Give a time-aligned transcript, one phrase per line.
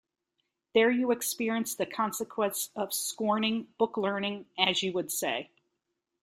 [0.73, 5.51] There you experience the consequence of scorning “book-learning,” as you would say.